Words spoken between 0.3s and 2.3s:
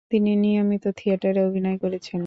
নিয়মিত থিয়েটারে অভিনয় করেছেন।